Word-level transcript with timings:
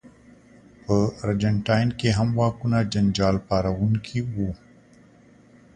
په 0.83 0.95
ارجنټاین 1.25 1.87
کې 1.99 2.09
هم 2.17 2.29
واکونه 2.39 2.77
جنجال 2.93 3.35
پاروونکي 3.47 4.19
وو. 4.33 4.49